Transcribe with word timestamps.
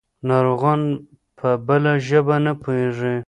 ناروغان 0.29 0.81
په 1.37 1.49
بله 1.67 1.93
ژبه 2.07 2.35
نه 2.45 2.53
پوهېږي. 2.61 3.15